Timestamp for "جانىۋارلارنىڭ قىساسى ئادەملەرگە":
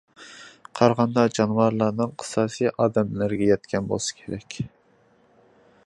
1.39-3.51